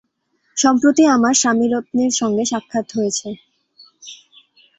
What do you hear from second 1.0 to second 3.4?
আমার স্বামিরত্নের সঙ্গে সাক্ষাৎ হয়েছে।